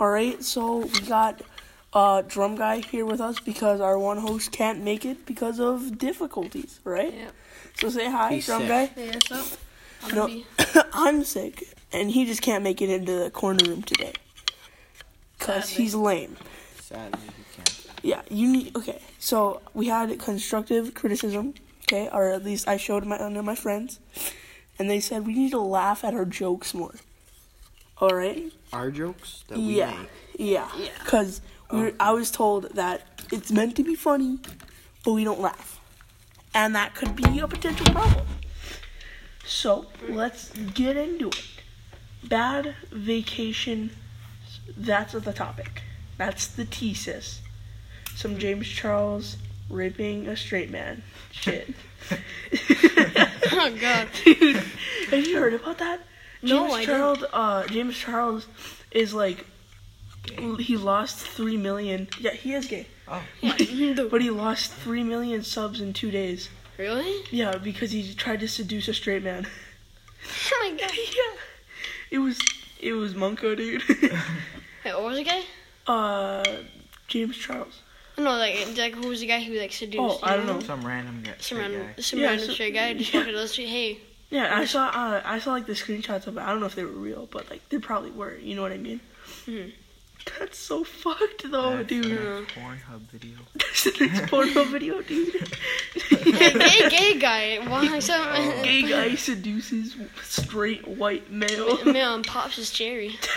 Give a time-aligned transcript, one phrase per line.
[0.00, 1.42] All right, so we got
[1.92, 5.98] uh drum guy here with us because our one host can't make it because of
[5.98, 7.14] difficulties, right?
[7.14, 7.32] Yep.
[7.76, 8.68] So say hi, He's drum sick.
[8.68, 8.90] guy.
[8.96, 9.44] Yeah, so
[10.02, 10.44] I'm No, be
[10.92, 11.62] I'm sick,
[11.92, 14.12] and he just can't make it into the corner room today.
[15.38, 16.36] Cause he's lame.
[16.80, 17.86] Sadly, you can't.
[18.02, 18.76] Yeah, you need.
[18.76, 21.54] Okay, so we had constructive criticism.
[21.82, 24.00] Okay, or at least I showed my under my friends,
[24.78, 26.94] and they said we need to laugh at our jokes more.
[27.98, 28.52] All right.
[28.72, 30.08] Our jokes that we Yeah, make.
[30.38, 30.68] yeah.
[30.78, 30.88] Yeah.
[31.04, 31.40] Because
[31.70, 34.38] we were, I was told that it's meant to be funny,
[35.04, 35.80] but we don't laugh,
[36.54, 38.26] and that could be a potential problem.
[39.46, 41.44] So let's get into it.
[42.24, 43.90] Bad vacation.
[44.76, 45.82] That's the topic.
[46.16, 47.40] That's the thesis.
[48.16, 49.36] Some James Charles
[49.70, 51.02] raping a straight man.
[51.30, 51.68] Shit.
[53.56, 54.08] Oh god.
[54.24, 54.56] Dude,
[55.10, 56.00] have you heard about that?
[56.44, 58.46] No, James I Charles, uh, James Charles
[58.90, 59.44] is like,
[60.58, 62.08] he lost three million.
[62.20, 66.48] Yeah, he is gay, Oh, but he lost three million subs in two days.
[66.78, 67.22] really?
[67.30, 69.46] Yeah, because he tried to seduce a straight man.
[70.52, 70.90] Oh my god.
[71.16, 71.38] yeah,
[72.10, 72.38] it was
[72.80, 73.82] it was Munko, dude.
[73.88, 74.12] Wait,
[74.94, 75.42] what was the guy?
[75.86, 76.42] uh,
[77.08, 77.80] James Charles.
[78.16, 80.20] No, like, like who was the guy who like seduced?
[80.22, 80.60] Oh, I don't know.
[80.60, 81.32] some random guy.
[81.32, 82.02] Some straight random, guy.
[82.02, 83.20] some Yeah, random so- straight guy just yeah.
[83.20, 83.68] walked to the street.
[83.68, 83.98] Hey,
[84.30, 86.40] Yeah, I saw uh, I saw like the screenshots of it.
[86.40, 88.34] I don't know if they were real, but like they probably were.
[88.36, 89.00] You know what I mean?
[89.46, 89.72] Mhm.
[90.38, 92.06] That's so fucked though, That's dude.
[92.06, 92.40] a Yeah.
[92.56, 93.36] Pornhub video.
[93.54, 95.34] That's the next porno video, dude.
[96.24, 97.58] gay, gay guy.
[97.68, 98.24] Why some
[98.62, 101.84] Gay guy seduces straight white male.
[101.84, 103.18] male and pops his cherry.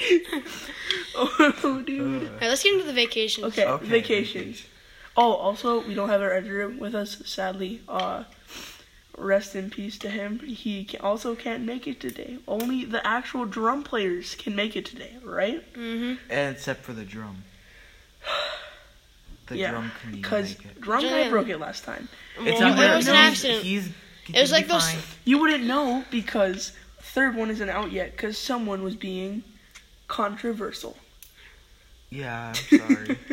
[1.16, 2.22] oh, dude.
[2.28, 3.46] Alright, let's get into the vacations.
[3.48, 4.64] Okay, Okay, vacations.
[5.16, 7.82] Oh, also, we don't have our editor with us, sadly.
[7.88, 8.24] Uh,
[9.18, 10.38] rest in peace to him.
[10.40, 12.38] He ca- also can't make it today.
[12.48, 15.60] Only the actual drum players can make it today, right?
[15.74, 16.14] Mm-hmm.
[16.30, 17.44] And except for the drum.
[19.48, 20.80] The yeah, drum can even because make it.
[20.80, 22.08] drum guy broke it last time.
[22.40, 23.62] It's Well, not it was an accident.
[23.64, 23.88] He's,
[24.32, 25.02] It was like be those- fine.
[25.24, 29.42] You wouldn't know because third one isn't out yet because someone was being
[30.06, 30.96] controversial.
[32.10, 33.18] Yeah, I'm sorry.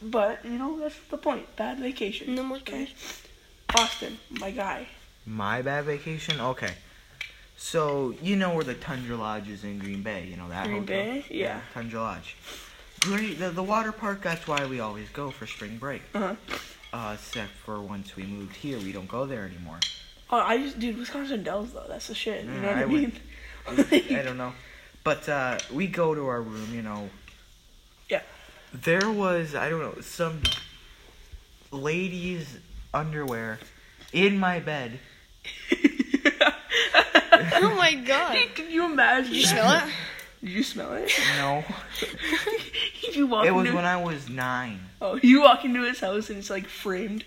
[0.00, 1.54] But you know that's the point.
[1.56, 2.34] Bad vacation.
[2.34, 2.88] No more Okay.
[3.74, 4.86] Austin, my guy.
[5.26, 6.40] My bad vacation?
[6.40, 6.72] Okay.
[7.56, 10.80] So, you know where the Tundra Lodge is in Green Bay, you know that Green
[10.86, 11.04] hotel?
[11.04, 11.24] Bay?
[11.28, 11.60] Yeah.
[11.74, 12.36] Tundra Lodge.
[13.00, 16.02] Great, the, the water park, that's why we always go for spring break.
[16.14, 16.34] Uh-huh.
[16.92, 19.80] Uh, except for once we moved here, we don't go there anymore.
[20.30, 21.84] Oh, I just dude, Wisconsin Dells though.
[21.88, 22.44] That's the shit.
[22.44, 23.12] You Yeah, know what I, I mean?
[24.18, 24.52] I don't know.
[25.04, 27.10] But, uh, we go to our room, you know.
[28.08, 28.22] Yeah.
[28.72, 30.42] There was, I don't know, some
[31.70, 32.58] lady's
[32.92, 33.58] underwear
[34.12, 34.98] in my bed.
[37.60, 38.36] Oh my god.
[38.54, 39.32] Can you imagine?
[39.32, 39.92] Did you smell it?
[40.40, 41.10] Did you smell it?
[41.36, 41.64] No.
[43.12, 44.80] you walk it was into when I was nine.
[45.00, 47.24] oh, you walk into his house and it's like framed.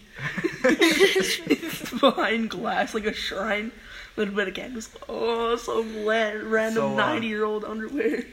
[0.63, 3.71] it's behind glass like a shrine.
[4.15, 4.89] A little bit of candles.
[5.07, 8.23] Oh, some la- random So, uh, ninety-year-old underwear.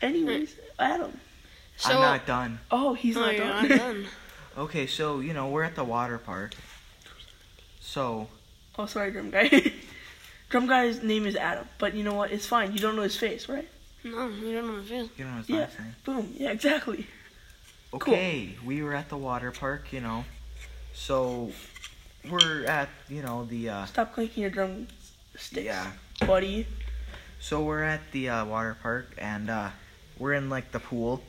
[0.00, 1.18] Anyways, Adam.
[1.76, 2.60] So, I'm not done.
[2.70, 3.68] Oh, he's oh, not you're done.
[3.68, 4.06] not done.
[4.58, 6.52] Okay, so you know we're at the water park.
[7.80, 8.28] So
[8.78, 9.48] oh, sorry, drum guy.
[10.50, 12.30] drum guy's name is Adam, but you know what?
[12.30, 12.72] It's fine.
[12.72, 13.66] You don't know his face, right?
[14.04, 15.08] No, you don't know his face.
[15.16, 15.62] you know what Yeah.
[15.62, 15.94] I'm saying.
[16.04, 16.34] Boom.
[16.36, 17.06] Yeah, exactly.
[17.94, 19.90] Okay, we were at the water park.
[19.90, 20.24] You know,
[20.92, 21.50] so
[22.30, 24.86] we're at you know the uh, Stop clinking your drum
[25.36, 25.92] sticks, yeah.
[26.26, 26.66] buddy.
[27.40, 29.70] So we're at the uh, water park and uh,
[30.22, 31.20] we're in like the pool,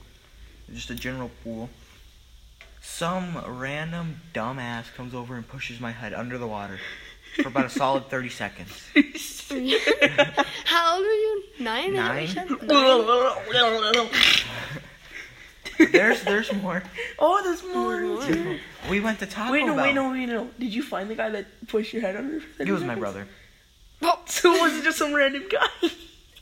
[0.72, 1.68] just a general pool.
[2.80, 6.80] Some random dumbass comes over and pushes my head under the water
[7.42, 8.88] for about a solid 30 seconds.
[10.66, 11.44] How old are you?
[11.60, 11.96] Nine?
[11.96, 14.10] is that what Nine?
[15.92, 16.84] There's there's more.
[17.18, 18.00] oh, there's more.
[18.22, 18.58] There's more.
[18.92, 19.86] We went to Taco Wait, no, Bell.
[19.86, 20.48] wait, no, wait, no.
[20.60, 22.40] Did you find the guy that pushed your head under?
[22.40, 23.28] for 30 It was my brother.
[24.04, 25.90] Oh, So was it just some random guy?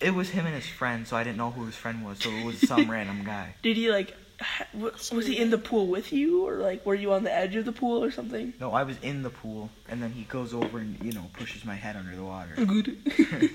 [0.02, 2.20] It was him and his friend, so I didn't know who his friend was.
[2.20, 3.56] So it was some random guy.
[3.62, 4.16] Did he like?
[4.40, 7.56] ha- Was he in the pool with you, or like were you on the edge
[7.56, 8.54] of the pool or something?
[8.60, 11.64] No, I was in the pool, and then he goes over and you know pushes
[11.66, 12.54] my head under the water.
[12.66, 12.98] Good.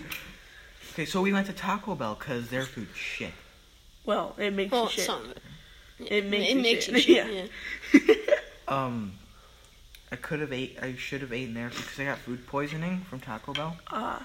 [0.93, 3.33] Okay, so we went to Taco Bell because their food shit.
[4.07, 5.05] well, it makes well, you shit.
[5.05, 5.43] some of it.
[5.99, 6.95] It makes it you makes shit.
[6.95, 7.51] you shit.
[7.93, 8.15] Yeah.
[8.17, 8.35] Yeah.
[8.67, 9.13] Um,
[10.11, 10.79] I could have ate.
[10.81, 13.77] I should have eaten there because I got food poisoning from Taco Bell.
[13.93, 14.25] Ah,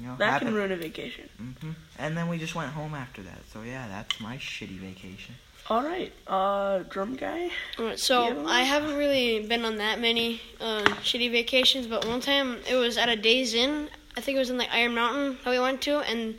[0.00, 1.28] You know, that can ruin a vacation.
[1.36, 3.40] hmm And then we just went home after that.
[3.52, 5.34] So yeah, that's my shitty vacation.
[5.70, 7.50] All right, uh, drum guy.
[7.78, 8.44] Alright, so Yeah.
[8.46, 12.96] I haven't really been on that many uh, shitty vacations, but one time it was
[12.96, 15.80] at a Days Inn I think it was in like Iron Mountain that we went
[15.82, 16.36] to, and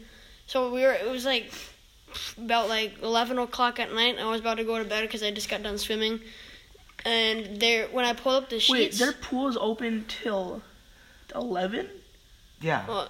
[0.47, 0.91] so we were.
[0.91, 1.49] It was like
[2.37, 4.17] about like eleven o'clock at night.
[4.19, 6.19] I was about to go to bed because I just got done swimming,
[7.05, 8.69] and there when I pulled up the sheets.
[8.69, 10.61] Wait, their pool is open till
[11.33, 11.87] eleven?
[12.59, 12.85] Yeah.
[12.85, 13.09] well,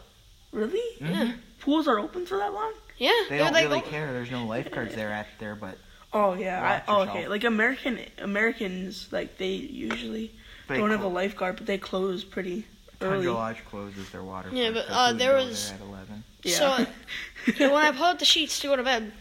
[0.52, 0.98] Really?
[1.00, 2.74] yeah, Pools are open for that long?
[2.98, 3.12] yeah.
[3.30, 4.12] They don't like, really oh, care.
[4.12, 5.78] There's no lifeguards there at there, but
[6.12, 6.82] Oh yeah.
[6.88, 7.28] I, oh, okay.
[7.28, 10.32] Like American Americans, like they usually
[10.68, 12.66] they don't have a lifeguard, but they close pretty
[13.02, 13.14] early.
[13.26, 14.50] Tundra Lodge closes their water.
[14.52, 16.24] Yeah, but, uh, there was- there at eleven.
[16.44, 16.56] Yeah.
[16.56, 16.86] So
[17.70, 19.12] when I pulled up the sheets to go to bed,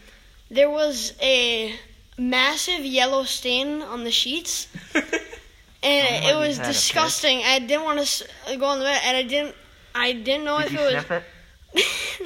[0.49, 1.75] there was a
[2.17, 6.87] massive yellow stain on the sheets, and it was had a piss.
[6.87, 7.39] disgusting.
[7.43, 9.55] I didn't want to go on the bed, and I didn't.
[9.99, 11.05] I didn't know Did if you it was.
[11.05, 11.23] sniff it?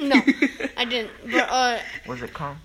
[0.00, 1.10] no, I didn't.
[1.30, 2.56] But uh, Was it calm?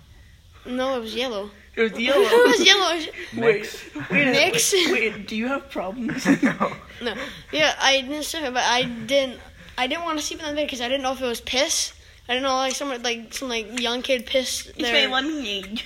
[0.66, 1.50] no, it was yellow.
[1.76, 2.20] it was yellow.
[2.22, 2.94] it was yellow.
[3.34, 3.84] Mix.
[3.94, 4.72] Wait, wait, Mix?
[4.72, 6.24] wait, wait, do you have problems?
[6.42, 6.72] no.
[7.02, 7.14] No,
[7.52, 9.40] yeah, I didn't sniff it, but I didn't.
[9.78, 11.40] I didn't want to sleep in the bed because I didn't know if it was
[11.40, 11.92] piss.
[12.28, 15.08] I didn't know like some like some like young kid pissed It's their.
[15.08, 15.82] my lemonade.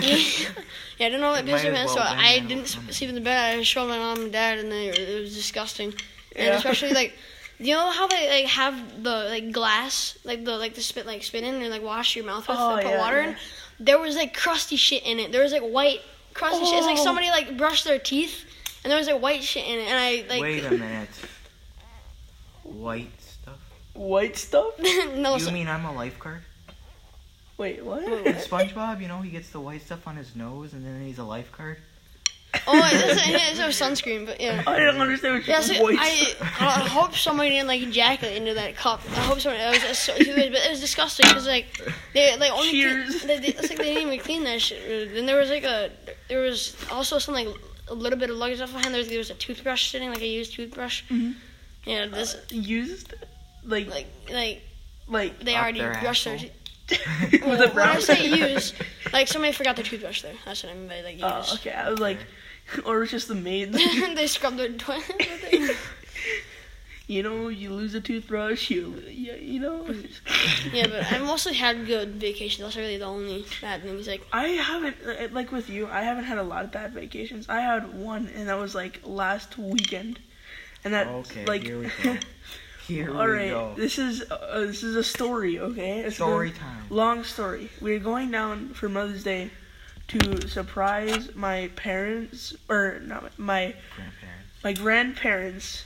[0.00, 0.16] yeah,
[1.06, 3.10] I didn't know what It piss might was, as so well I didn't was sleep
[3.10, 3.58] in the bed.
[3.58, 5.92] I showed my mom and dad, and they, it was disgusting.
[6.34, 6.42] Yeah.
[6.44, 7.12] And especially like,
[7.58, 11.22] you know how they like have the like glass, like the like the spit like
[11.22, 13.28] spit in and like wash your mouth with, Oh, and put yeah, water yeah.
[13.30, 13.36] in.
[13.78, 15.32] There was like crusty shit in it.
[15.32, 16.00] There was like white
[16.34, 16.74] crusty shit.
[16.76, 17.04] It's like Oh.
[17.04, 18.44] somebody like brushed their teeth,
[18.84, 19.88] and there was like white shit in it.
[19.88, 21.08] And I like Wait a minute.
[22.62, 23.58] White stuff.
[23.94, 24.78] White stuff?
[25.14, 26.42] no, You so- mean I'm a lifeguard?
[27.58, 28.04] Wait, what?
[28.04, 28.26] Mm.
[28.26, 31.16] In SpongeBob, you know, he gets the white stuff on his nose and then he's
[31.18, 31.78] a lifeguard.
[32.66, 34.62] Oh, it's, it's, a sunscreen, but yeah.
[34.66, 36.34] I don't understand what Yeah, you so white I.
[36.40, 39.02] I hope somebody didn't like ejaculate into that cup.
[39.10, 39.62] I hope somebody.
[39.62, 41.66] It was, it was so, but it was disgusting because like
[42.14, 43.22] they like only Cheers.
[43.22, 45.12] Clean, they, they, it's like they didn't even clean that shit.
[45.14, 45.90] Then there was like a
[46.28, 47.48] there was also some like
[47.88, 48.92] a little bit of luggage left behind.
[48.94, 51.02] There was, there was a toothbrush sitting like a used toothbrush.
[51.10, 51.34] Mhm.
[51.84, 53.14] Yeah, this Used?
[53.64, 54.62] Like, like like
[55.08, 56.34] like, they already brushed their.
[56.34, 56.50] asshole?
[56.88, 57.32] teeth.
[57.32, 58.74] with Well, a when I brown say used,
[59.12, 60.34] like somebody forgot their toothbrush there.
[60.44, 61.54] That's what I mean by like Oh, used.
[61.54, 61.72] okay.
[61.72, 62.18] I was like,
[62.84, 63.72] or it's just the maid.
[64.14, 65.76] they scrubbed their toilet with it.
[67.06, 69.86] you know, you lose a toothbrush, you, yeah, you know.
[70.72, 72.64] Yeah, but I mostly had good vacations.
[72.64, 74.08] That's really the only bad things.
[74.08, 77.48] Like, I haven't, uh, like with you, I haven't had a lot of bad vacations.
[77.48, 80.18] I had one, and that was like last weekend,
[80.84, 81.70] and that Okay, like.
[82.86, 83.18] Here we go.
[83.20, 83.74] All we right, go.
[83.76, 86.00] this is uh, this is a story, okay?
[86.00, 86.84] It's a Story time.
[86.90, 87.68] Long story.
[87.80, 89.50] We're going down for Mother's Day
[90.08, 94.62] to surprise my parents, or not my Grandparents.
[94.62, 95.84] my grandparents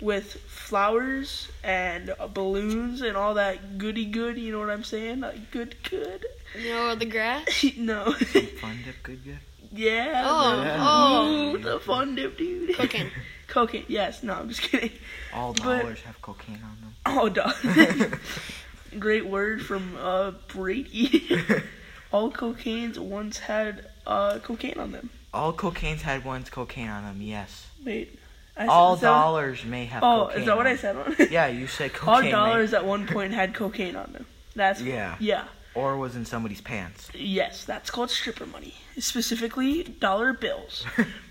[0.00, 4.38] with flowers and uh, balloons and all that goody good.
[4.38, 5.20] You know what I'm saying?
[5.20, 6.24] Like good good.
[6.58, 7.64] you know, the grass.
[7.76, 8.12] no.
[8.14, 9.38] Some fun dip, good, good.
[9.72, 10.24] yeah.
[10.26, 11.54] Oh, the, oh.
[11.54, 12.74] ooh, the fun dip, dude.
[12.74, 13.10] Cocaine.
[13.48, 13.84] Cocaine.
[13.88, 14.22] Yes.
[14.22, 14.92] No, I'm just kidding.
[15.34, 16.94] All But- dollars have cocaine on them.
[17.06, 17.54] Oh, dog.
[18.98, 21.28] Great word from uh, Brady.
[22.12, 25.10] All cocaines once had uh, cocaine on them.
[25.34, 27.66] All cocaines had once cocaine on them, yes.
[27.84, 28.18] Wait.
[28.56, 30.76] I said- All is that- dollars may have Oh, cocaine is that what on I
[30.76, 31.14] them.
[31.16, 31.30] said?
[31.30, 32.24] Yeah, you said All cocaine.
[32.24, 34.26] may- dollars at one point had cocaine on them.
[34.54, 35.16] That's Yeah.
[35.20, 35.44] yeah.
[35.74, 37.08] Or was in somebody's pants.
[37.14, 38.74] Yes, that's called stripper money.
[38.98, 40.84] Specifically, dollar bills.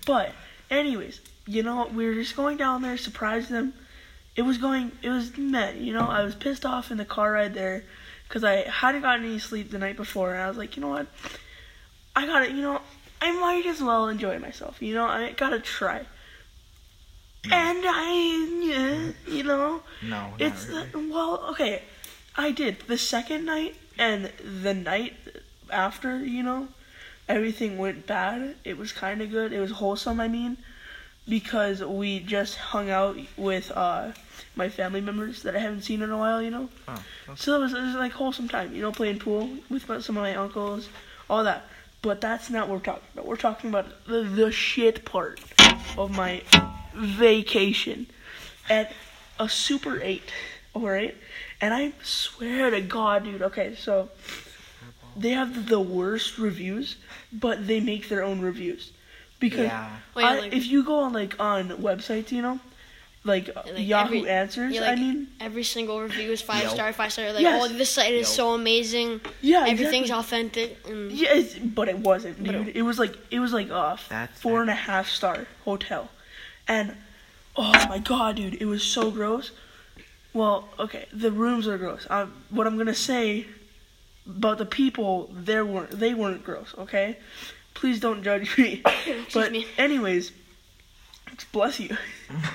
[0.06, 0.32] but,
[0.70, 3.72] anyways, you know, we were just going down there, surprised them.
[4.36, 6.06] It was going, it was met, you know.
[6.06, 7.84] I was pissed off in the car ride there
[8.28, 10.88] because I hadn't gotten any sleep the night before, and I was like, you know
[10.90, 11.06] what?
[12.14, 12.80] I gotta, you know,
[13.20, 15.06] I might as well enjoy myself, you know.
[15.06, 16.04] I gotta try.
[17.50, 20.86] And I, yeah, you know, No, it's really.
[20.88, 21.82] the well, okay.
[22.36, 24.26] I did the second night and
[24.62, 25.14] the night
[25.70, 26.22] after.
[26.22, 26.68] You know,
[27.28, 28.56] everything went bad.
[28.64, 29.52] It was kind of good.
[29.52, 30.20] It was wholesome.
[30.20, 30.58] I mean,
[31.28, 34.12] because we just hung out with uh
[34.56, 36.42] my family members that I haven't seen in a while.
[36.42, 37.02] You know, Oh,
[37.36, 38.74] so it was, it was like wholesome time.
[38.74, 40.88] You know, playing pool with some of my uncles,
[41.30, 41.64] all that.
[42.02, 43.26] But that's not what we're talking about.
[43.26, 45.40] We're talking about the, the shit part
[45.96, 46.42] of my
[46.94, 48.06] vacation
[48.70, 48.92] at
[49.38, 50.22] a Super 8.
[50.76, 51.16] Alright?
[51.60, 53.42] And I swear to God, dude.
[53.42, 54.10] Okay, so
[55.16, 56.96] they have the worst reviews,
[57.32, 58.92] but they make their own reviews.
[59.40, 59.90] Because Yeah.
[60.14, 62.58] Well, yeah, I, like- if you go on like on websites, you know,
[63.24, 66.74] like, like Yahoo every- Answers, yeah, like I mean, every single review is five Yelp.
[66.74, 67.32] star, five star.
[67.32, 67.62] Like, Yes.
[67.62, 68.36] oh, this site is Yelp.
[68.36, 69.20] so amazing.
[69.42, 70.38] yeah, Everything's exactly.
[70.38, 70.78] authentic.
[70.88, 72.68] And Yeah, it's, but it wasn't, But dude.
[72.68, 76.08] it- It was like it was like a That's- four and a half star hotel,
[76.66, 76.96] and
[77.56, 79.50] oh my god, dude, it was so gross.
[80.32, 82.06] Well, okay, the rooms are gross.
[82.10, 83.46] Um, what I'm gonna say
[84.26, 86.74] about the people, they weren't they weren't gross.
[86.78, 87.16] Okay,
[87.78, 88.82] please don't judge me.
[89.32, 89.66] but me.
[89.78, 90.32] anyways,
[91.52, 91.96] bless you.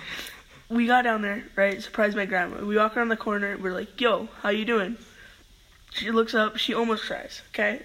[0.69, 1.81] we got down there, right?
[1.81, 2.63] Surprised my grandma.
[2.63, 3.57] We walk around the corner.
[3.57, 4.97] We're like, "Yo, how you doing?"
[5.93, 6.57] She looks up.
[6.57, 7.41] She almost cries.
[7.49, 7.81] Okay,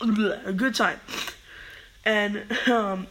[0.00, 0.98] a good sign.
[2.06, 3.06] And um,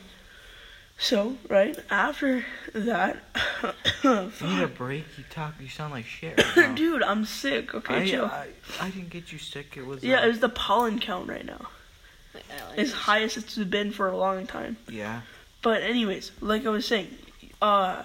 [0.97, 3.17] so right after that,
[4.03, 5.05] You need a break.
[5.17, 5.53] You talk.
[5.59, 6.37] You sound like shit.
[6.55, 6.75] Right now.
[6.75, 7.75] dude, I'm sick.
[7.75, 8.25] Okay, I, chill.
[8.25, 8.47] I,
[8.81, 9.77] I didn't get you sick.
[9.77, 10.03] It was.
[10.03, 11.67] yeah, uh, it was the pollen count right now.
[12.69, 12.93] Like, I As this.
[12.93, 14.77] high as it's been for a long time.
[14.89, 15.21] yeah.
[15.61, 17.07] But anyways, like I was saying,
[17.61, 18.03] uh,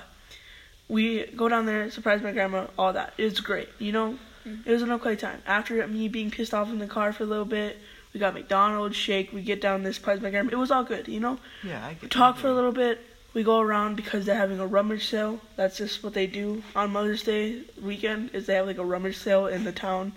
[0.88, 3.14] we go down there, surprise my grandma, all that.
[3.18, 4.18] It's great, you know.
[4.64, 5.42] It was an okay time.
[5.46, 7.76] After me being pissed off in the car for a little bit,
[8.14, 9.30] we got McDonald's, shake.
[9.32, 10.50] We get down there, surprise my grandma.
[10.52, 11.38] It was all good, you know.
[11.62, 12.02] Yeah, I get.
[12.04, 12.98] We talk for a little bit.
[13.34, 15.40] We go around because they're having a rummage sale.
[15.56, 18.30] That's just what they do on Mother's Day weekend.
[18.32, 20.12] Is they have like a rummage sale in the town,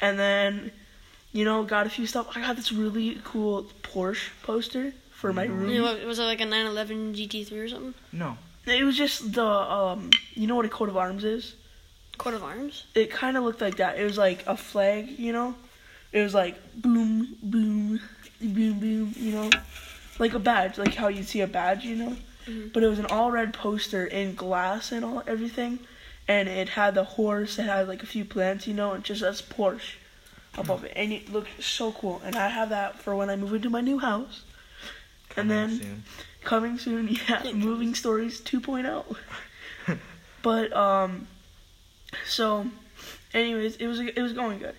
[0.00, 0.70] and then,
[1.32, 2.28] you know, got a few stuff.
[2.36, 5.70] I got this really cool Porsche poster for my room.
[5.70, 7.94] You know, what- was it like a 911 GT3 or something?
[8.12, 8.36] No.
[8.66, 11.54] It was just the um you know what a coat of arms is?
[12.18, 12.84] Coat of arms?
[12.94, 13.98] It kind of looked like that.
[13.98, 15.54] It was like a flag, you know?
[16.12, 18.00] It was like boom boom
[18.40, 19.50] boom boom, you know?
[20.18, 22.16] Like a badge, like how you see a badge, you know?
[22.46, 22.72] Mhm.
[22.72, 25.78] But it was an all red poster in glass and all everything.
[26.28, 29.20] And it had the horse, it had like a few plants, you know, and just
[29.20, 29.94] says Porsche
[30.56, 30.92] above it.
[30.96, 32.20] And it looked so cool.
[32.24, 34.42] And I have that for when I move into my new house.
[35.36, 36.02] And Coming then soon.
[36.42, 39.16] coming soon yeah moving stories 2.0
[40.42, 41.28] but um
[42.26, 42.66] so
[43.32, 44.74] anyways it was it was going good.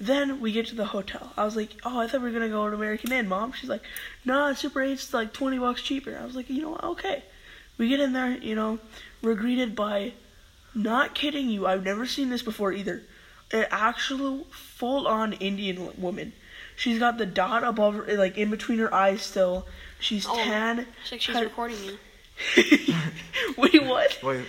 [0.00, 1.32] Then we get to the hotel.
[1.36, 3.52] I was like oh i thought we were gonna go to AmericInn mom.
[3.52, 3.82] She's like
[4.24, 6.18] nah super 8's like 20 bucks cheaper.
[6.20, 6.82] I was like you know what?
[6.84, 7.22] Okay.
[7.78, 8.80] We get in there you know
[9.22, 10.14] we're greeted by
[10.74, 11.66] not kidding you.
[11.66, 13.02] I've never seen this before either
[13.52, 16.32] an actual full-on indian woman
[16.76, 19.66] she's got the dot above her like in between her eyes still
[20.00, 20.34] she's Oh.
[20.36, 21.98] tan It's like she's Had- recording you.
[23.56, 24.18] Wait, what?
[24.22, 24.44] Wait.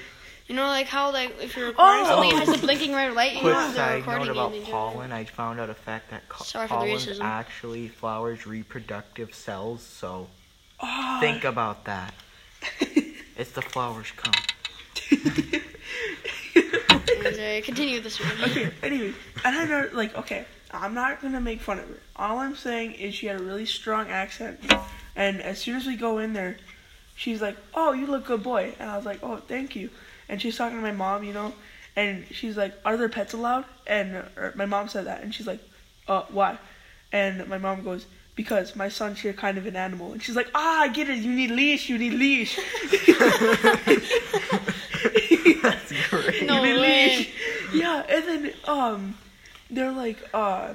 [0.47, 1.69] You know, like how like if you're oh!
[1.69, 2.07] recording Oh.
[2.07, 3.33] something, it has a blinking red light.
[3.33, 4.39] You Quick know, they're side recording note you.
[4.39, 5.11] about and they do pollen.
[5.11, 7.21] I found out a fact that co- Sorry for the pollen's racism.
[7.23, 9.83] actually flowers' reproductive cells.
[9.83, 10.27] So
[10.81, 12.13] Oh, think about that.
[13.35, 14.33] It's the flowers come.
[17.43, 18.49] And, uh, continue with this one.
[18.49, 21.97] okay, anyway, and I know, like, okay, I'm not gonna make fun of her.
[22.15, 24.59] All I'm saying is she had a really strong accent,
[25.15, 26.57] and as soon as we go in there,
[27.15, 29.89] she's like, "Oh, you look good, boy," and I was like, "Oh, thank you."
[30.29, 31.53] And she's talking to my mom, you know,
[31.95, 35.47] and she's like, "Are there pets allowed?" And or my mom said that, and she's
[35.47, 35.59] like,
[36.07, 36.57] "Uh, why?"
[37.11, 40.49] And my mom goes, "Because my son's here, kind of an animal." And she's like,
[40.55, 41.19] "Ah, I get it.
[41.19, 41.89] You need leash.
[41.89, 42.57] You need leash."
[45.63, 46.22] That's great.
[46.55, 47.29] No way.
[47.73, 49.17] Yeah, and then um,
[49.69, 50.73] they're like uh,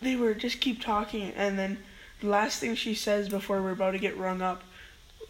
[0.00, 1.78] they were just keep talking, and then
[2.20, 4.62] the last thing she says before we're about to get rung up,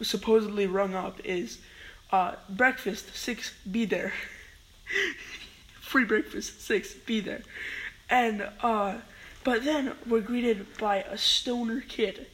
[0.01, 1.59] supposedly rung up, is
[2.11, 4.13] uh, breakfast six be there,
[5.81, 7.43] free breakfast six be there,
[8.11, 8.99] and uh,
[9.45, 12.27] but then we're greeted by a stoner kid.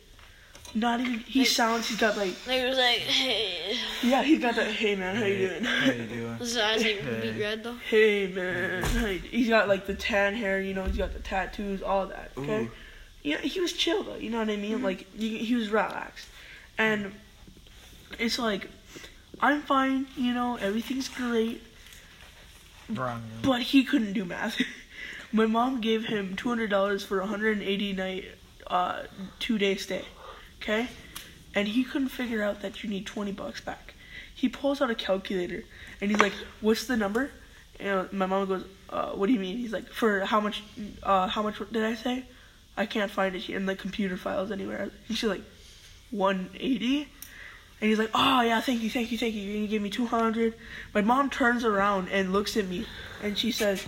[0.75, 3.77] Not even he sounds he's got like Like it was like, hey.
[4.03, 6.37] yeah he's got that hey man how you doing How you doing?
[6.39, 7.77] His eyes like beat red though.
[7.89, 9.19] Hey man, Hey.
[9.19, 12.33] he's got like the tan hair, you know, he's got the tattoos, all that.
[12.37, 12.71] Okay, Ooh.
[13.23, 14.83] yeah, he was chill though, you know what I mean?
[14.83, 16.29] Like he, he was relaxed,
[16.77, 17.13] and
[18.19, 18.69] it's like
[19.41, 21.63] I'm fine, you know, everything's great,
[22.91, 23.23] Wrong.
[23.43, 24.61] but he couldn't do math.
[25.33, 28.25] My mom gave him two hundred dollars for a hundred and eighty night,
[28.67, 29.03] uh,
[29.39, 30.05] two day stay,
[30.61, 30.89] okay,
[31.55, 33.95] and he couldn't figure out that you need twenty bucks back.
[34.35, 35.65] He pulls out a calculator
[36.01, 37.31] and he's like, "What's the number?"
[37.81, 40.63] And my mom goes, uh, "What do you mean?" He's like, "For how much?
[41.03, 42.25] Uh, how much did I say?
[42.77, 45.43] I can't find it in the computer files anywhere." And she's like,
[46.11, 47.09] "180."
[47.81, 49.43] And he's like, "Oh yeah, thank you, thank you, thank you.
[49.43, 50.55] You give me 200."
[50.95, 52.87] My mom turns around and looks at me,
[53.23, 53.87] and she says,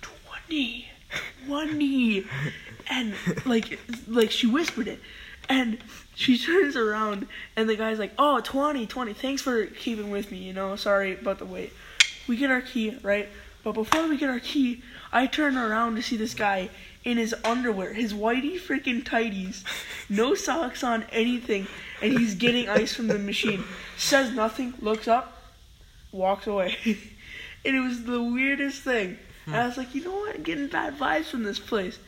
[0.00, 0.86] "20,
[1.46, 2.26] 20,"
[2.90, 3.14] and
[3.46, 5.00] like, like she whispered it,
[5.52, 5.78] and
[6.14, 9.12] she turns around, and the guy's like, "Oh, 20, 20.
[9.12, 10.38] Thanks for keeping with me.
[10.38, 11.72] You know, sorry about the wait."
[12.26, 13.28] We get our key, right?
[13.62, 14.82] But before we get our key,
[15.12, 16.70] I turn around to see this guy
[17.04, 19.62] in his underwear, his whitey freaking tighties,
[20.08, 21.66] no socks on, anything,
[22.00, 23.64] and he's getting ice from the machine.
[23.96, 25.36] Says nothing, looks up,
[26.12, 26.76] walks away.
[27.64, 29.18] and it was the weirdest thing.
[29.46, 30.36] And I was like, you know what?
[30.36, 31.98] I'm getting bad vibes from this place.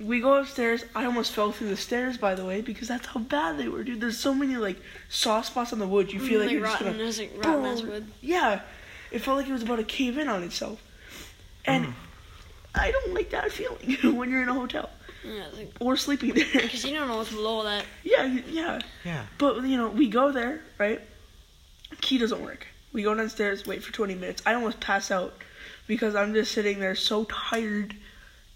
[0.00, 0.84] We go upstairs.
[0.94, 3.84] I almost fell through the stairs, by the way, because that's how bad they were,
[3.84, 4.00] dude.
[4.00, 4.78] There's so many like
[5.08, 6.12] soft spots on the wood.
[6.12, 7.90] You feel like, like you're just rotten, gonna it's like rotten ass boom.
[7.90, 8.06] wood.
[8.20, 8.60] Yeah,
[9.10, 10.82] it felt like it was about to cave in on itself,
[11.64, 11.92] and Mm.
[12.74, 14.88] I don't like that feeling when you're in a hotel
[15.24, 16.44] Yeah, like, or sleeping there.
[16.68, 17.84] cause you don't know what's below that.
[18.04, 18.80] yeah, yeah.
[19.04, 19.24] Yeah.
[19.38, 21.00] But you know, we go there, right?
[22.00, 22.66] key doesn't work.
[22.92, 24.42] We go downstairs, wait for 20 minutes.
[24.46, 25.34] I almost pass out
[25.88, 27.94] because I'm just sitting there so tired.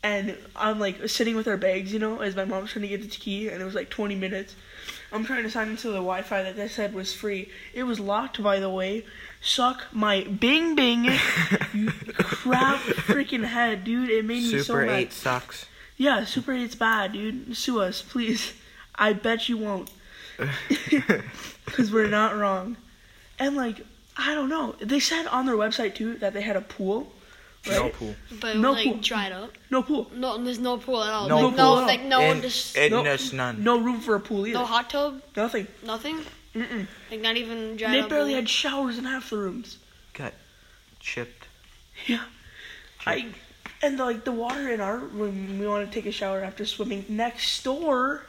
[0.05, 3.01] And I'm like sitting with our bags, you know, as my mom's trying to get
[3.01, 4.55] the key, and it was like 20 minutes.
[5.11, 7.49] I'm trying to sign into the Wi Fi that they said was free.
[7.73, 9.07] It was locked, by the way.
[9.41, 11.05] Suck my bing bing,
[11.73, 14.11] you crap freaking head, dude.
[14.11, 14.99] It made me so Super mad.
[14.99, 15.67] 8 sucks.
[15.97, 17.57] Yeah, Super 8's bad, dude.
[17.57, 18.53] Sue us, please.
[18.95, 19.91] I bet you won't.
[21.65, 22.77] Because we're not wrong.
[23.39, 23.81] And, like,
[24.19, 24.77] I don't know.
[24.81, 27.11] They said on their website, too, that they had a pool.
[27.67, 27.77] Right?
[27.77, 28.15] No pool.
[28.41, 28.99] But No like pool.
[29.01, 29.53] dried up.
[29.71, 30.11] No pool.
[30.15, 31.29] No, there's no pool at all.
[31.29, 33.63] No like, pool no, at like no, and, just and No- there's none.
[33.65, 34.59] No room for a pool either.
[34.59, 35.67] no hot tub, Nothing.
[35.85, 36.19] nothing.
[36.55, 36.87] Mm-mm.
[37.11, 38.09] Like not even dried They up.
[38.11, 38.37] barely pool.
[38.37, 39.79] had showers in half the rooms.
[40.13, 40.35] Got
[41.01, 41.47] chipped.
[42.07, 42.23] Yeah.
[43.07, 43.27] I
[43.83, 47.05] and like the water in our room, we want to take a shower after swimming
[47.09, 48.25] next door,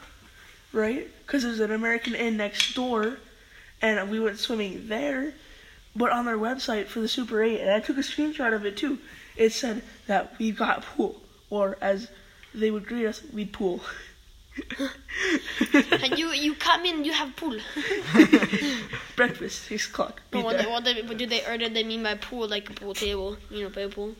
[0.74, 1.08] right?
[1.26, 3.18] Because there's an AmericInn next door,
[3.82, 5.34] and we went swimming there.
[5.96, 8.76] But on their website for the Super 8, and I took a screenshot of it
[8.76, 8.98] too.
[9.36, 12.10] It said that we got pool, or as
[12.54, 13.82] they would greet us, we'd pool.
[15.92, 17.58] And you you come in, you have pool.
[19.16, 20.22] Breakfast six o'clock.
[20.32, 20.70] But what, there.
[20.70, 22.48] what, did, what did they or did they mean by pool?
[22.48, 24.16] Like a pool table, you know, by a pool.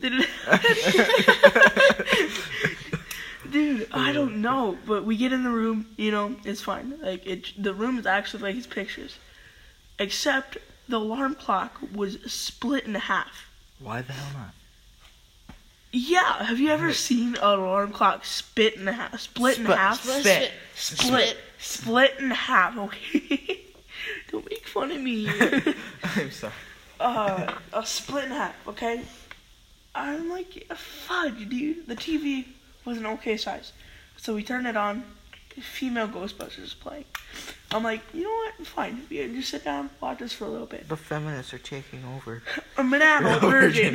[3.50, 6.98] Dude, I don't know, but we get in the room, you know, it's fine.
[7.00, 9.18] Like it, the room is actually like his pictures,
[9.98, 10.58] except
[10.88, 13.48] the alarm clock was split in half.
[13.78, 14.54] Why the hell not?
[15.92, 19.18] Yeah, have you ever seen an alarm clock spit in half?
[19.20, 20.00] Split in Split- half.
[20.02, 20.22] split.
[20.24, 20.52] Split.
[20.74, 21.36] Split.
[21.58, 22.76] Split in half.
[22.76, 23.60] Okay.
[24.30, 25.28] don't make fun of me.
[26.02, 26.52] I'm sorry.
[27.00, 29.02] uh, a split in half, okay?
[29.94, 31.86] I'm like, fudge, dude.
[31.86, 32.44] The TV
[32.84, 33.72] was an okay size.
[34.18, 35.04] So we turned it on.
[35.58, 37.06] Female Ghostbusters is playing.
[37.70, 38.28] I'm like, you know
[38.58, 38.66] what?
[38.66, 39.06] Fine.
[39.08, 40.86] Yeah, just sit down, watch this for a little bit.
[40.86, 42.42] The feminists are taking over.
[42.76, 43.94] I'm an adult virgin.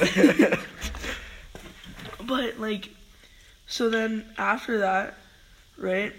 [2.26, 2.90] but like,
[3.66, 5.14] so then after that,
[5.78, 6.12] right?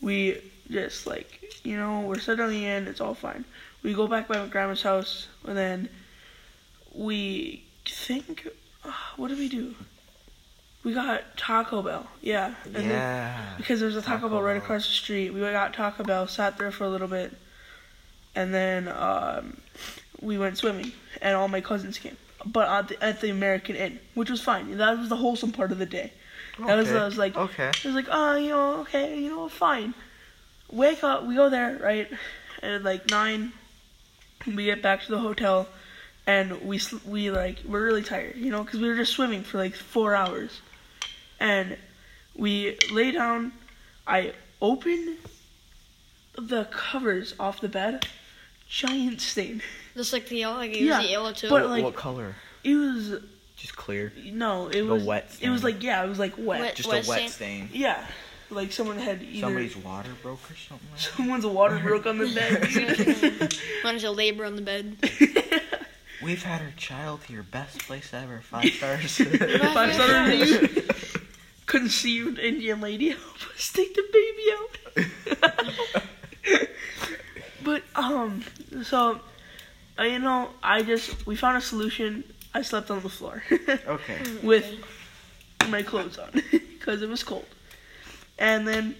[0.00, 0.40] We
[0.70, 2.86] just like, you know, we're settling in.
[2.86, 3.44] It's all fine.
[3.82, 5.88] We go back by my grandma's house, and then
[6.94, 8.48] we think,
[8.84, 9.74] uh, what did we do?
[10.82, 12.06] We got Taco Bell.
[12.22, 12.54] Yeah.
[12.64, 13.54] And then- yeah.
[13.58, 15.30] because there's a Taco, Taco Bell right across the street.
[15.30, 17.36] We got Taco Bell, sat there for a little bit,
[18.34, 19.58] and then um,
[20.22, 22.16] we went swimming, and all my cousins came.
[22.46, 24.76] But at the, at the AmericInn, which was fine.
[24.78, 26.12] That was the wholesome part of the day.
[26.58, 26.98] That was, Okay.
[26.98, 27.68] I was like, Okay.
[27.68, 29.94] it was like, oh, you know, okay, you know, fine.
[30.70, 32.08] Wake up, we go there, right?
[32.62, 33.52] At like nine,
[34.46, 35.66] we get back to the hotel,
[36.26, 39.42] and we sl- we like we're really tired, you know, because we were just swimming
[39.42, 40.60] for like four hours,
[41.40, 41.76] and
[42.36, 43.52] we lay down.
[44.06, 45.16] I open
[46.36, 48.06] the covers off the bed,
[48.70, 49.60] giant stain.
[49.96, 51.48] Just like the yellow, like it Yeah, was the yellow too.
[51.50, 52.36] but- what, like- what color?
[52.64, 53.14] It was
[53.56, 54.12] Just clear.
[54.32, 55.48] no, it The was wet Stain.
[55.48, 56.60] It was like yeah, it was like wet.
[56.60, 56.74] Wet.
[56.76, 57.68] Just Wet a wet stain.
[57.68, 57.70] stain.
[57.72, 58.06] Yeah,
[58.50, 62.26] like someone had either Somebody's water broke or something like someone's water broke on the
[62.34, 62.68] bed.
[63.40, 63.58] dude.
[63.84, 64.96] Mine's a labor on the bed.
[66.22, 67.42] We've had our child here.
[67.42, 68.40] Best place ever.
[68.42, 69.16] Five stars.
[69.16, 70.68] Five star review.
[71.64, 73.08] Conceived Indian lady.
[73.10, 76.02] Help us take the baby out.
[77.64, 78.44] but um,
[78.82, 79.20] so
[79.98, 82.24] uh, you know, I just we found a solution.
[82.54, 83.42] I slept on the floor
[83.86, 84.18] okay.
[84.42, 84.66] with
[85.68, 87.46] my clothes on because it was cold,
[88.38, 88.96] and then,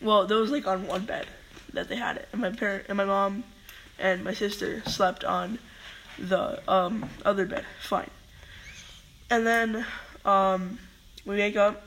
[0.00, 1.26] well, there was like on one bed
[1.72, 3.44] that they had it, and my parent and my mom
[3.98, 5.58] and my sister slept on
[6.18, 7.64] the um other bed.
[7.80, 8.10] Fine.
[9.30, 9.86] And then
[10.24, 10.78] um
[11.24, 11.82] we wake up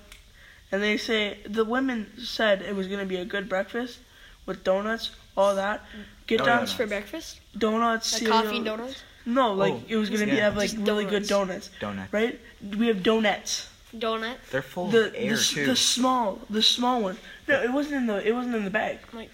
[0.71, 3.99] and they say the women said it was gonna be a good breakfast
[4.45, 5.81] with donuts, all that.
[6.27, 8.41] Get oh, donuts, down yeah, For breakfast, donuts, like cereal.
[8.41, 10.43] coffee and donuts, No, like Oh, it was gonna be yeah.
[10.45, 12.11] have like Just really good donuts, Donuts.
[12.13, 12.39] right?
[12.77, 13.69] We have donuts.
[13.95, 14.35] donut.
[14.51, 15.65] They're full The of air the, s- too.
[15.65, 17.17] the small the small one.
[17.47, 18.99] No, it wasn't in the it wasn't in the bag.
[19.13, 19.29] Like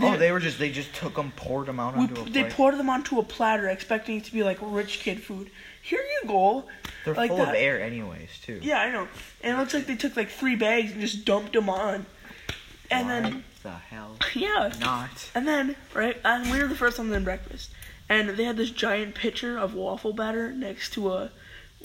[0.00, 2.44] oh, they were just they just took them, poured them out We, onto a they
[2.44, 5.50] poured them onto a platter, expecting it to be like rich kid food.
[5.80, 6.64] Here you go.
[7.04, 7.48] They're like full that.
[7.50, 8.58] of air anyways too.
[8.62, 9.08] Yeah, I know.
[9.42, 12.06] And it looks like they took like three bags and just dumped them on.
[12.92, 15.30] And Why then the hell yeah, not?
[15.34, 17.70] and then right, and we were the first ones in breakfast,
[18.08, 21.30] and they had this giant pitcher of waffle batter next to a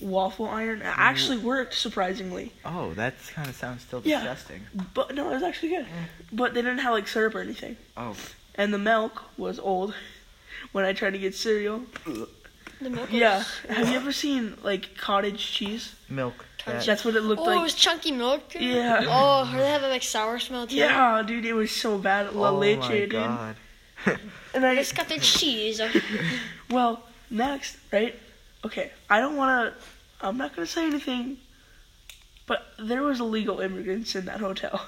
[0.02, 0.82] waffle iron.
[0.82, 2.52] It actually worked surprisingly.
[2.65, 4.20] Oh, that kind of sounds still Yeah.
[4.20, 4.62] disgusting.
[4.93, 5.86] But no, it was actually good.
[5.86, 6.06] Eh.
[6.32, 7.78] But they didn't have like syrup or anything.
[7.96, 8.15] Oh,
[8.56, 9.93] And the milk was old.
[10.72, 11.84] When I tried to get cereal,
[12.82, 13.10] the milk.
[13.12, 13.38] yeah.
[13.38, 15.96] Was, Have you ever seen like cottage cheese?
[16.10, 16.46] milk.
[16.66, 17.56] That- That's what it looked like.
[17.56, 18.54] oh, it was chunky milk.
[18.60, 19.06] Yeah.
[19.08, 20.76] Oh, or they have a like sour smell too.
[20.76, 22.34] Yeah, dude, it was so bad.
[22.34, 23.12] La oh leche, my dude.
[23.12, 23.56] god.
[24.54, 25.80] and I It's got the cheese.
[26.70, 28.16] well next right.
[28.66, 30.26] Okay, I don't want to.
[30.26, 31.38] I'm not gonna say anything.
[32.48, 34.86] But there was illegal immigrants in that hotel.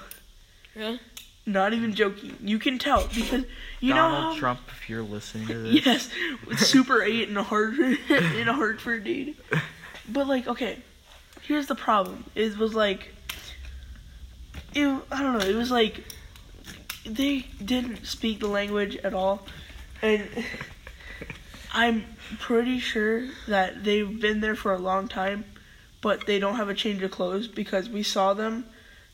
[0.74, 1.00] Really?
[1.46, 2.36] Not even joking.
[2.42, 3.44] You can tell because
[3.80, 5.86] you Donald know how, Trump, if you're listening to this.
[5.86, 6.10] Yes,
[6.58, 9.36] Super 8 in a Hartford, in a Hartford, dude.
[10.08, 10.78] But like, okay,
[11.42, 12.24] here's the problem.
[12.34, 13.14] It was like,
[14.74, 15.46] it, I don't know.
[15.46, 16.04] It was like
[17.06, 19.46] they didn't speak the language at all,
[20.02, 20.28] and
[21.72, 22.04] I'm
[22.38, 25.44] pretty sure that they've been there for a long time,
[26.00, 28.66] but they don't have a change of clothes because we saw them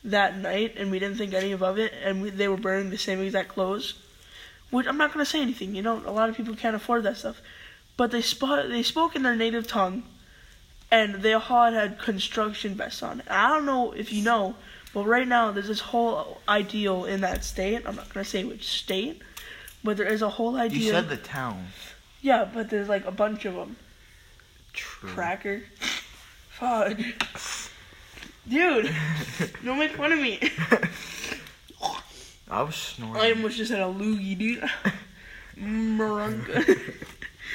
[0.07, 2.99] that night and we didn't think any of it, and we, they were wearing the
[2.99, 3.95] same exact clothes.
[4.71, 5.75] Which I'm not gonna say anything.
[5.75, 7.41] You know, a lot of people can't afford that stuff,
[7.97, 10.03] but they spoke they spoke in their native tongue,
[10.91, 13.21] and they all had, construction vests on.
[13.21, 14.57] And I don't know if you know,
[14.93, 17.83] but right now there's this whole ideal in that state.
[17.87, 19.23] I'm not gonna say which state,
[19.85, 20.79] but there is a whole idea.
[20.81, 21.67] You said the town.
[22.21, 23.77] yeah, but there's like a bunch of them.
[24.73, 25.11] True.
[25.11, 25.63] Cracker,
[26.51, 27.15] fudge,
[28.49, 28.95] dude.
[29.65, 30.39] Don't make fun of me.
[32.49, 33.21] I was snoring.
[33.21, 34.65] I almost just had a loogie, dude.
[35.59, 36.95] Marunga.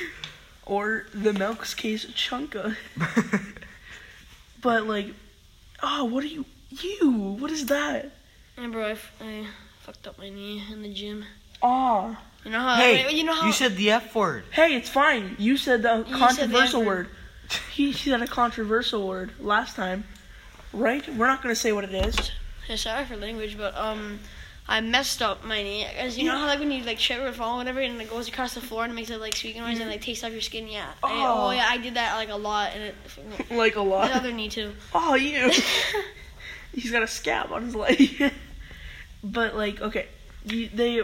[0.65, 2.75] or the Milk's case chunka.
[4.61, 5.07] But like,
[5.81, 6.45] oh, what are you?
[6.69, 7.09] You?
[7.39, 8.11] What is that?
[8.57, 9.47] And bro, I, f- I
[9.79, 11.25] fucked up my knee in the gym.
[11.63, 12.75] Ah, You know how?
[12.75, 13.47] hey, you know how?
[13.47, 14.43] you said the F word.
[14.51, 15.35] hey, it's fine.
[15.39, 17.07] You said the said the controversial F word.
[17.07, 17.09] word.
[17.73, 20.03] He said a controversial word last time,
[20.73, 21.07] right?
[21.15, 22.31] We're not gonna say what it is.
[22.67, 24.19] Yeah, sorry for language, but um,
[24.67, 25.85] I messed up my knee.
[25.99, 28.09] Cause you know how like when you like trip or fall or whatever, and it
[28.09, 30.31] goes across the floor and it makes it like squeaking noise and like takes off
[30.31, 30.67] your skin.
[30.67, 30.87] Yeah.
[31.03, 31.47] I- Oh.
[31.47, 32.95] oh yeah, I did that like a lot, and it.
[33.51, 34.11] Like a The lot.
[34.11, 34.73] other knee too.
[34.93, 35.51] Oh, you.
[36.73, 38.31] He's got a scab on his leg.
[39.23, 40.07] but like, okay,
[40.45, 41.01] you, they.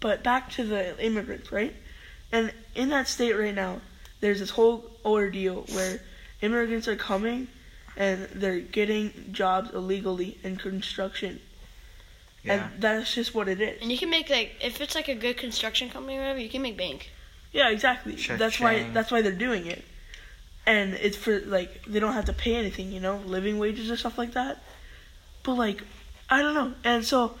[0.00, 1.74] But back to the immigrants, right?
[2.32, 3.80] And in that state right now,
[4.20, 6.00] there's this whole ordeal where
[6.40, 7.46] immigrants are coming,
[7.96, 11.40] and they're getting jobs illegally in construction,
[12.42, 12.52] Yeah.
[12.70, 13.80] and that's just what it is.
[13.82, 16.48] And you can make like if it's like a good construction company or whatever, you
[16.48, 17.10] can make bank.
[17.52, 18.14] Yeah, exactly.
[18.14, 18.88] That's why.
[18.92, 19.84] That's why they're doing it,
[20.66, 23.96] and it's for like they don't have to pay anything, you know, living wages or
[23.96, 24.62] stuff like that.
[25.42, 25.82] But like,
[26.30, 26.72] I don't know.
[26.84, 27.34] And so,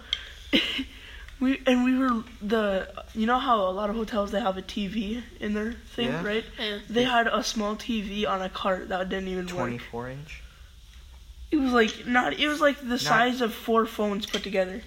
[1.40, 4.62] we and we were the you know how a lot of hotels they have a
[4.62, 6.24] TV in their thing, Yeah.
[6.24, 6.44] right?
[6.58, 6.78] Yeah.
[6.88, 9.56] They had a small TV on a cart that didn't even work.
[9.56, 10.42] 24 inch.
[11.50, 12.34] It was like not.
[12.38, 14.82] It was like the size of four phones put together.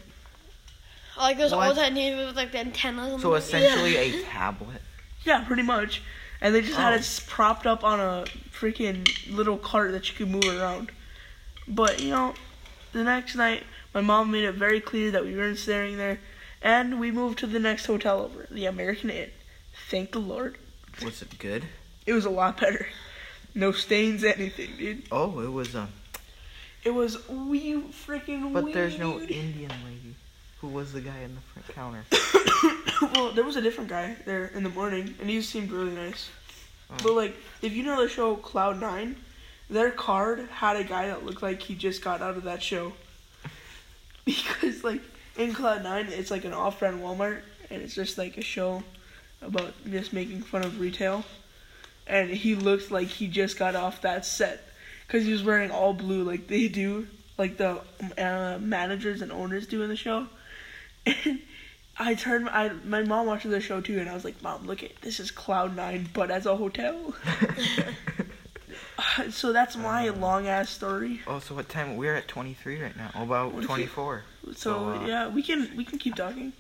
[1.18, 1.68] Like those What?
[1.70, 3.22] old that need with like the antennas.
[3.22, 3.38] So them.
[3.38, 4.82] essentially a tablet.
[5.24, 6.02] Yeah, pretty much.
[6.42, 6.98] And they just had Oh.
[6.98, 10.92] it propped up on a freaking little cart that you could move around.
[11.68, 12.36] But, you know,
[12.92, 16.20] the next night, my mom made it very clear that we weren't staying there.
[16.66, 19.30] And we moved to the next hotel over, the AmericInn.
[19.92, 20.58] Thank the Lord.
[21.04, 21.64] Was it good?
[22.08, 22.88] It was a lot better.
[23.54, 25.04] No stains, anything, dude.
[25.12, 25.90] Oh, it was um.
[26.84, 29.20] It was wee freaking But there's no.
[29.20, 30.16] Indian lady.
[30.60, 32.04] Who was the guy in the front
[33.00, 33.12] counter?
[33.14, 36.30] well, there was a different guy there in the morning, and he seemed really nice.
[36.90, 36.96] Oh.
[37.04, 39.18] But like, if you know the show Cloud Nine,
[39.70, 42.94] their card had a guy that looked like he just got out of that show.
[44.26, 45.02] Because like
[45.38, 48.84] in Cloud Nine, it's like an off-brand Walmart, and it's just like a show
[49.42, 51.24] about just making fun of retail.
[52.08, 54.70] And he looked like he just got off that set,
[55.06, 57.82] because he was wearing all blue like they do, like the
[58.18, 60.28] uh, managers and owners do in the show.
[61.26, 61.40] And
[61.98, 64.84] I turned I my mom watches the show too, and I was like, "Mom, look
[64.84, 67.16] at this is Cloud Nine, but as a hotel."
[69.46, 71.22] so that's my long ass story.
[71.28, 71.98] oh, so what time?
[71.98, 73.12] We're at 23 right now.
[73.14, 73.68] About What is it?
[73.68, 74.24] 24.
[74.46, 76.52] So, So, uh, yeah, we can we can keep talking.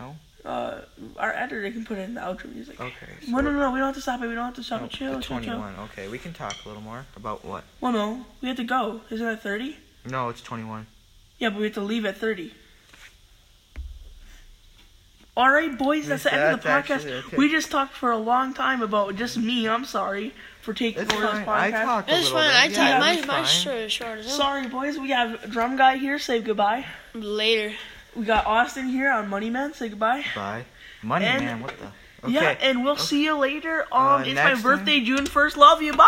[0.00, 0.16] No?
[0.44, 0.80] Uh,
[1.18, 2.80] our editor can put in the outro music.
[2.80, 3.06] Okay.
[3.24, 4.26] So No, no, no, we don't have to stop it.
[4.26, 4.90] We don't have to stop no, it.
[4.90, 5.74] Chill, chill, 21.
[5.74, 5.84] chill.
[5.84, 7.62] Okay, we can talk a little more about what?
[7.80, 9.02] Well, no, we have to go.
[9.10, 9.76] Isn't it thirty?
[10.04, 10.88] No, it's 21.
[11.38, 12.54] Yeah, but we have to leave at thirty.
[15.36, 17.06] All right, boys, that's the end of the podcast.
[17.06, 17.36] okay.
[17.36, 19.68] We just talked for a long time about just me.
[19.68, 20.32] I'm sorry
[20.66, 21.48] for taking It's over this fine.
[21.48, 21.84] I podcast.
[21.84, 22.68] talked a It's fine.
[22.70, 22.78] bit.
[22.78, 23.44] I yeah, my it's my fine.
[23.46, 24.36] story is short as hell.
[24.36, 24.98] Sorry, boys.
[24.98, 26.18] We have drum guy here.
[26.18, 26.84] Say goodbye.
[27.14, 27.74] Later.
[28.14, 29.72] We got Austin here on Money Man.
[29.74, 30.24] Say goodbye.
[30.34, 30.64] Bye.
[31.02, 31.86] Money And- man, what the?
[32.24, 32.32] Okay.
[32.34, 33.82] Yeah, and we'll see you later.
[33.92, 35.56] Um, Uh, it's my next birthday, June first.
[35.56, 35.92] Love you.
[35.92, 36.04] Bye.